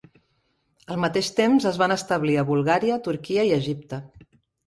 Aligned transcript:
Al 0.93 0.97
mateix 1.01 1.27
temps, 1.39 1.67
es 1.73 1.77
van 1.81 1.93
establir 1.97 2.39
a 2.41 2.45
Bulgària, 2.49 2.99
Turquia 3.09 3.43
i 3.51 3.55
Egipte. 3.61 4.01